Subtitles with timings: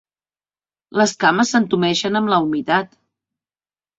[1.01, 2.97] Les cames s'entumeixen amb la humitat.